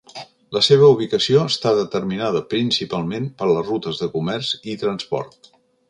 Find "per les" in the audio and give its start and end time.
3.43-3.71